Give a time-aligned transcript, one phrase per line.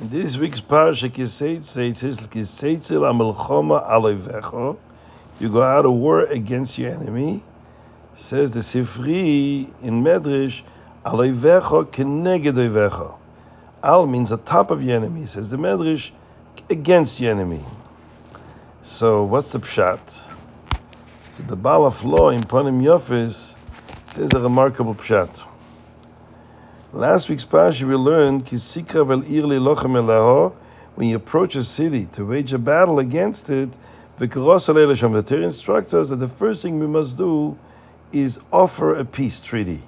[0.00, 4.76] In this week's parsha, Kiseitze, it says, Kiseitze la alevecho.
[5.40, 7.42] You go out of war against your enemy.
[8.16, 10.62] Says the Sifri in Medrash,
[11.04, 13.16] alevecho keneged oivecho.
[13.82, 15.26] Al means the top of your enemy.
[15.26, 16.12] Says the Medrash,
[16.70, 17.64] against your enemy.
[18.82, 19.98] So what's the pshat?
[21.32, 23.56] So the Baal Haflaah in Panim Yofis
[24.06, 25.42] says a remarkable pshat.
[26.94, 30.54] Last week's parsha we learned Kisikra lochem.
[30.94, 33.68] When you approach a city to wage a battle against it,
[34.16, 37.58] the Torah instructs us that the first thing we must do
[38.10, 39.82] is offer a peace treaty,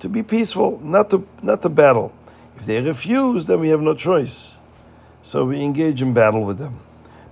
[0.00, 2.12] to be peaceful, not to not to battle.
[2.56, 4.58] If they refuse, then we have no choice.
[5.22, 6.78] So we engage in battle with them.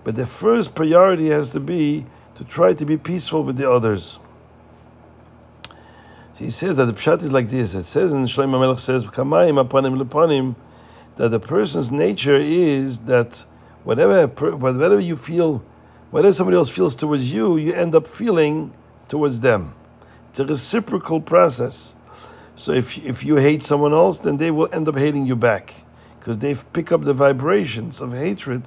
[0.05, 4.19] But the first priority has to be to try to be peaceful with the others.
[6.43, 7.73] He says that the pshat is like this.
[7.75, 10.57] It says in Shlomo Melech says, "Kamayim apanim lepanim,"
[11.15, 13.45] that the person's nature is that
[13.85, 15.63] whatever whatever you feel,
[16.11, 18.73] whatever somebody else feels towards you, you end up feeling
[19.09, 19.75] towards them.
[20.31, 21.95] It's a reciprocal process.
[22.57, 25.75] So if if you hate someone else, then they will end up hating you back
[26.19, 28.63] because they pick up the vibrations of hatred,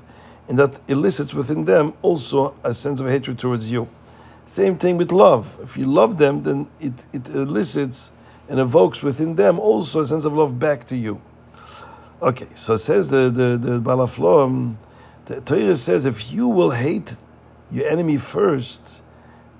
[0.47, 3.89] and that elicits within them also a sense of hatred towards you.
[4.47, 5.57] Same thing with love.
[5.61, 8.11] If you love them, then it, it elicits
[8.47, 11.19] and evokes within them also a sense of love back to you.
[12.21, 14.75] Okay, so says the the, the Baal Haflaah,
[15.25, 17.15] the Torah says if you will hate
[17.71, 19.01] your enemy first,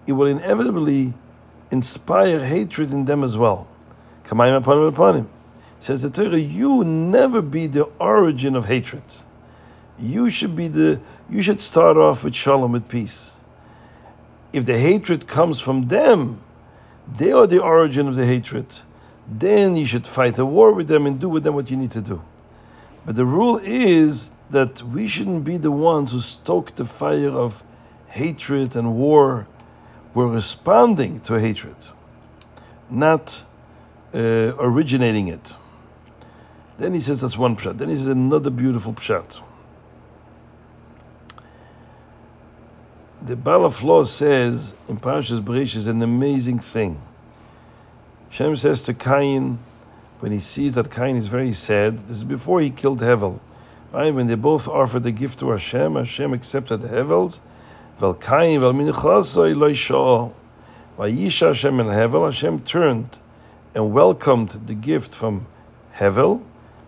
[0.06, 1.14] it will inevitably
[1.72, 3.68] inspire hatred in them as well.
[4.26, 5.30] Kamayim upon him upon him.
[5.80, 9.04] Says the Torah, you never be the origin of hatred.
[9.98, 13.35] You should be the you should start off with shalom with peace
[14.56, 16.42] if the hatred comes from them,
[17.18, 18.66] they are the origin of the hatred,
[19.28, 21.92] then you should fight a war with them and do with them what you need
[21.92, 22.22] to do.
[23.06, 27.64] But the rule is that we shouldn't be the ones who stoke the fire of
[28.08, 29.46] hatred and war.
[30.14, 31.76] We're responding to hatred,
[32.90, 33.44] not
[34.14, 35.54] uh, originating it.
[36.78, 37.78] Then he says that's one pshat.
[37.78, 39.42] Then he says another beautiful pshat.
[43.26, 47.02] The Baal Haflaah says in Parashas Bereishis is an amazing thing.
[48.30, 49.58] Shem says to Cain,
[50.20, 53.40] when he sees that Cain is very sad, this is before he killed Hevel,
[53.92, 54.14] right?
[54.14, 57.42] When they both offered the gift to Hashem, Hashem accepted Hevel's.
[57.98, 60.32] Vel Cain, vel minchasoi lo yishah.
[61.00, 63.18] Vayisha Hashem and Hevel, Hashem turned
[63.74, 65.48] and welcomed the gift from
[65.96, 66.44] Hevel.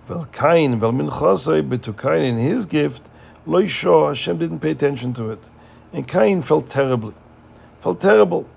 [0.07, 3.01] Vel Cain, vel minchasoi, but to Cain in his gift,
[3.47, 5.43] lo yishah, Hashem didn't pay attention to it.
[5.93, 7.13] And Cain felt terribly,
[7.81, 8.47] felt terrible.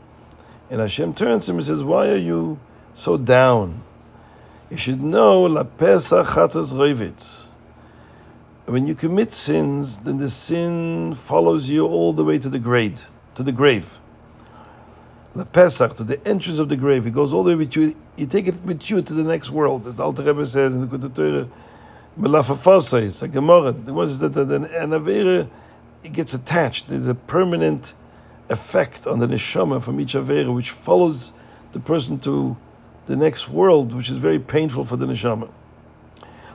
[0.69, 2.59] And Hashem turns to him and says, Why are you
[2.95, 3.83] so down?
[4.71, 7.47] You should know, La Pesach Chatas Roivitz.
[8.67, 13.05] When you commit sins, then the sin follows you all the way to the grave,
[13.35, 13.99] to the grave.
[15.35, 17.05] La Pesach, to the entrance of the grave.
[17.07, 17.97] It goes all the way with you.
[18.17, 19.87] You take it with you to the next world.
[19.89, 21.49] As Alter Rebbe says in the Kutat Torah,
[22.19, 23.73] Melafafasa, it's a Gemara.
[23.73, 25.49] The that an Avera
[26.03, 26.89] it gets attached.
[26.89, 27.95] There's a permanent
[28.49, 31.33] effect on the neshama from each avera, which follows
[31.73, 32.57] the person to
[33.07, 35.51] the next world, which is very painful for the neshama.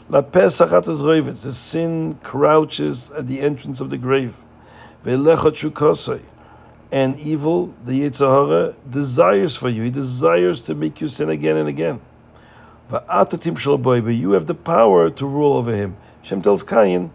[0.07, 4.38] La pesachat is The sin crouches at the entrance of the grave.
[6.91, 9.84] And evil, the Yetzer Hara, desires for you.
[9.84, 12.01] He desires to make you sin again and again.
[12.89, 15.97] But you have the power to rule over him.
[16.22, 17.11] Shem tells Cain,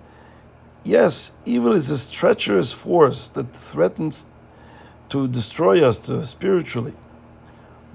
[0.84, 4.26] yes, evil is a treacherous force that threatens
[5.10, 6.94] to destroy us to, spiritually.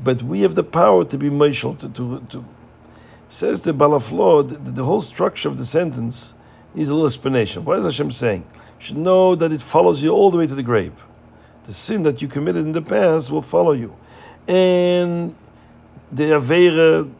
[0.03, 2.45] But we have the power to be mashal, to, to, to
[3.29, 6.33] says the Baal Haflaah, the, the whole structure of the sentence
[6.73, 7.65] needs a little explanation.
[7.65, 8.45] What is Hashem saying?
[8.53, 10.93] You should know that it follows you all the way to the grave.
[11.65, 13.95] The sin that you committed in the past will follow you.
[14.47, 15.35] And
[16.11, 17.11] the Avera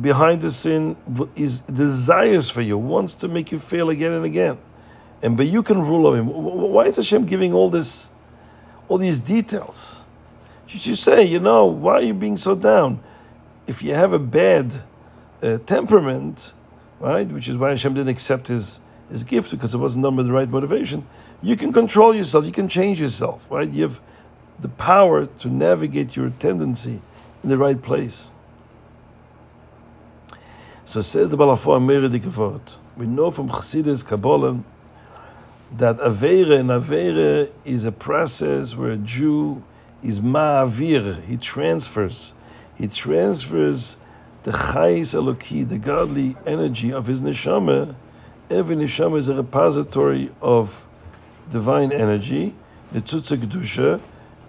[0.00, 0.96] behind the sin
[1.36, 4.58] is desires for you, wants to make you fail again and again
[5.22, 6.26] and but you can rule over him.
[6.26, 8.08] Why is Hashem giving all this,
[8.88, 10.02] all these details?
[10.66, 13.00] Should you say, you know, why are you being so down?
[13.66, 14.74] If you have a bad
[15.42, 16.52] uh, temperament,
[16.98, 18.80] right, which is why Hashem didn't accept his
[19.10, 21.06] his gift because it wasn't done with the right motivation,
[21.42, 22.46] you can control yourself.
[22.46, 23.68] You can change yourself, right?
[23.68, 24.00] You have
[24.58, 27.02] the power to navigate your tendency
[27.42, 28.30] in the right place.
[30.84, 32.60] So says the Balafo Ameri
[32.96, 34.62] We know from Chassidus Kabbalah
[35.76, 39.62] that Avera and Avera is a process where a Jew
[40.02, 42.34] is ma'avir, he transfers.
[42.76, 43.96] He transfers
[44.42, 47.94] the chayis eloki, the godly energy of his neshama,
[48.52, 50.86] Every neshama is a repository of
[51.50, 52.54] divine energy,
[52.92, 53.98] the nitzutza kedusha,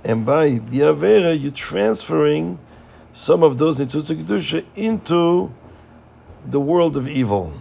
[0.04, 2.60] and by the avera you're transferring
[3.14, 5.54] some of those nitzutza kedusha into
[6.46, 7.54] the world of evil.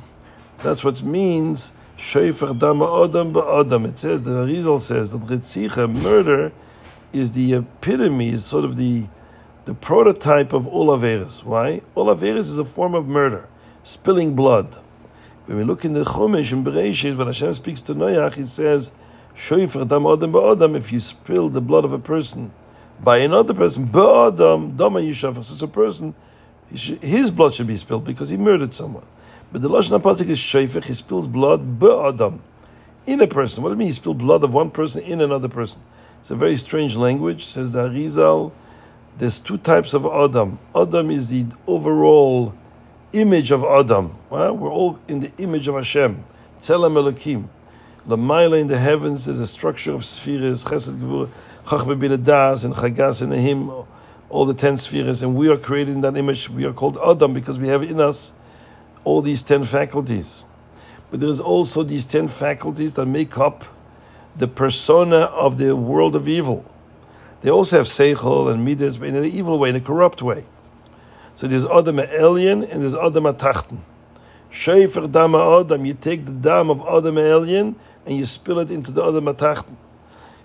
[0.58, 1.74] That's what means.
[1.96, 3.86] Shofar dama adam ba'adam.
[3.88, 6.52] It says the Arizal says that Ritzicha, murder,
[7.12, 9.06] is the epitome, is sort of the
[9.64, 11.44] the prototype of all averas.
[11.44, 11.82] Why?
[11.94, 13.48] All averas is a form of murder,
[13.84, 14.76] spilling blood.
[15.46, 18.90] When we look in the Chumash in Bereshit, when Hashem speaks to Noach, He says,
[19.36, 22.52] "Shoifer dam adam ba'adam." If you spill the blood of a person
[23.02, 25.44] by another person, ba'adam dama yishafar.
[25.44, 26.14] So it's a person,
[26.72, 29.04] his blood should be spilled because he murdered someone.
[29.52, 30.82] But the lashon pasuk is shoifer.
[30.82, 32.40] He spills blood ba'adam
[33.06, 33.62] in a person.
[33.62, 33.88] What do you mean?
[33.88, 35.82] He spilled blood of one person in another person.
[36.20, 37.44] It's a very strange language.
[37.44, 38.52] Says the Arizal
[39.18, 40.58] there's two types of Adam.
[40.74, 42.54] Adam is the overall
[43.12, 44.16] image of Adam.
[44.30, 46.24] Well, we're all in the image of Hashem.
[46.60, 47.48] Tzelem Elokim.
[48.08, 51.28] Lamaila in the heavens is a structure of spheres, Chesed Gvur,
[51.66, 53.86] Chachbe Das, and Chagas and Nahim,
[54.28, 56.48] all the ten spheres, and we are created in that image.
[56.48, 58.32] We are called Adam because we have in us
[59.04, 60.44] all these ten faculties.
[61.10, 63.64] But there is also these ten faculties that make up
[64.36, 66.64] the persona of the world of evil.
[67.42, 70.46] They also have seichel and midas, but in an evil way, in a corrupt way.
[71.34, 73.78] So there's Adam elyon and there's Adam tachten.
[74.50, 77.74] Sheifer dama Adam, you take the dam of Adam elyon
[78.06, 79.76] and you spill it into the Adam tachten.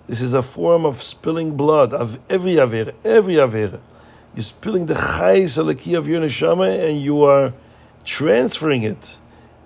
[0.08, 3.80] This is a form of spilling blood of every avera, every avera.
[4.34, 7.52] You're spilling the chayis alaki of your neshama and you are
[8.08, 9.18] transferring it,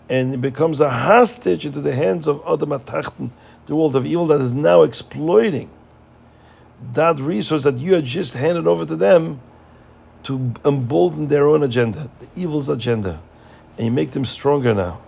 [0.09, 3.31] and it becomes a hostage into the hands of Adam tachten,
[3.67, 5.71] the world of evil that is now exploiting
[6.95, 9.41] that resource that you had just handed over to them
[10.25, 13.21] to embolden their own agenda, the evil's agenda,
[13.77, 15.01] and you make them stronger now.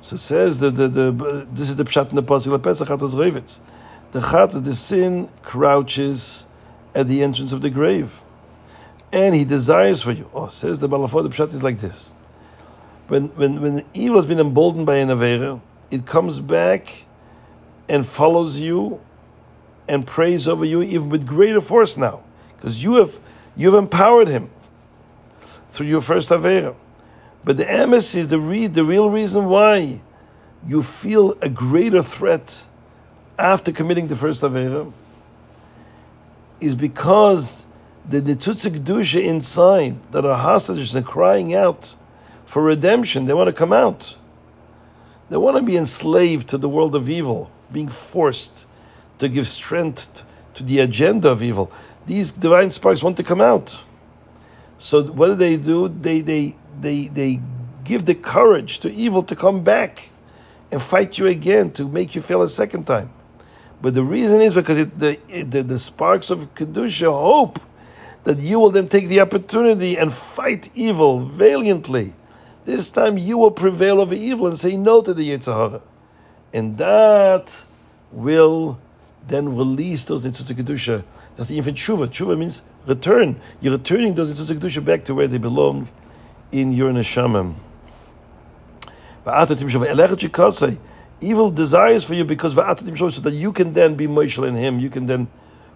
[0.00, 3.60] So it says that the, the, this is the pshat in the pasuk Pesach Revitz.
[4.12, 6.46] The chat, the sin, crouches
[6.94, 8.22] at the entrance of the grave,
[9.12, 10.28] and he desires for you.
[10.34, 11.24] Oh, says the Baal Haflaah.
[11.24, 12.12] The pshat is like this:
[13.10, 15.60] when when when evil has been emboldened by an avera,
[15.90, 17.04] it comes back
[17.88, 19.00] and follows you
[19.88, 22.22] and preys over you even with greater force now,
[22.56, 23.18] because you have
[23.56, 24.48] you've empowered him
[25.72, 26.76] through your first avera.
[27.42, 30.00] But the emes is the re- the real reason why
[30.64, 32.64] you feel a greater threat
[33.36, 34.92] after committing the first avera
[36.60, 37.66] is because
[38.08, 41.96] the nitzutz kedusha inside that are hostages and crying out
[42.50, 44.16] for redemption, they want to come out.
[45.28, 48.66] They want to be enslaved to the world of evil, being forced
[49.20, 50.24] to give strength
[50.54, 51.70] to the agenda of evil.
[52.06, 53.78] These divine sparks want to come out.
[54.80, 55.86] So what do they do?
[55.90, 57.40] They they they they
[57.84, 60.10] give the courage to evil to come back
[60.72, 63.12] and fight you again to make you fail a second time.
[63.80, 67.60] But the reason is because it, the, it, the the sparks of kedusha hope
[68.24, 72.14] that you will then take the opportunity and fight evil valiantly.
[72.64, 75.82] This time you will prevail over evil and say no to the Yetzer Hara.
[76.52, 77.64] And that
[78.12, 78.78] will
[79.26, 81.04] then release those nitzutz kedusha.
[81.36, 82.08] That's the infant tshuva.
[82.08, 83.40] Tshuva means return.
[83.60, 85.88] You're returning those nitzutz kedusha back to where they belong
[86.52, 87.54] in your neshama.
[91.22, 94.80] Evil desires for you because so that you can then be moishel in him.
[94.80, 95.28] You can then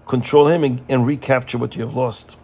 [0.07, 2.37] control him and, and recapture what you have lost.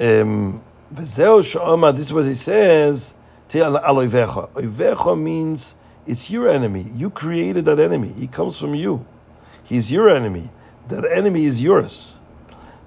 [0.00, 3.14] Um, this is what he says.
[3.60, 5.74] Oivecha means
[6.06, 6.86] it's your enemy.
[6.94, 8.08] You created that enemy.
[8.08, 9.04] He comes from you.
[9.64, 10.50] He's your enemy.
[10.88, 12.18] That enemy is yours.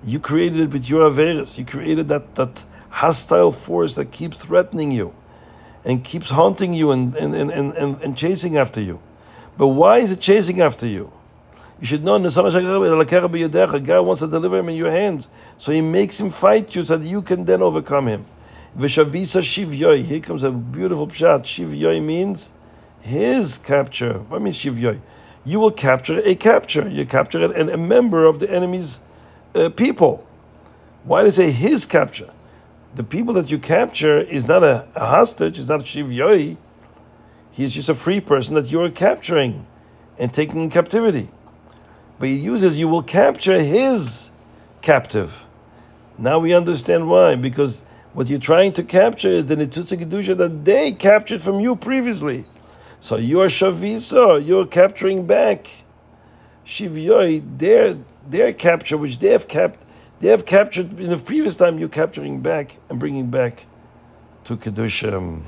[0.04, 1.58] You created it with your Averis.
[1.58, 5.14] You created that, that hostile force that keeps threatening you
[5.84, 9.00] and keeps haunting you and, and, and, and, and chasing after you.
[9.58, 11.12] But why is it chasing after you?
[11.80, 15.30] You should know God wants to deliver him in your hands.
[15.58, 18.26] So he makes him fight you so that you can then overcome him.
[18.78, 21.44] Here comes a beautiful pshat.
[21.44, 22.52] Shivyoy means
[23.02, 24.20] his capture.
[24.20, 25.02] What means shivyoy?
[25.46, 26.90] you will capture a capture.
[26.90, 29.00] You capture a, a member of the enemy's
[29.54, 30.28] uh, people.
[31.04, 32.32] Why do they say his capture?
[32.96, 36.58] The people that you capture is not a, a hostage, is not shivyoi.
[37.52, 39.66] He's just a free person that you are capturing
[40.18, 41.30] and taking in captivity.
[42.18, 44.32] But he uses you will capture his
[44.82, 45.46] captive.
[46.18, 47.36] Now we understand why.
[47.36, 47.84] Because
[48.16, 52.46] what you're trying to capture is the Nitzutza Kedusha that they captured from you previously.
[53.02, 55.68] So you're Shavisa, you're capturing back
[56.66, 59.84] Shivyoy, their their capture, which they have kept,
[60.22, 61.78] they have captured in the previous time.
[61.78, 63.66] You're capturing back and bringing back
[64.46, 65.42] to Kedusha.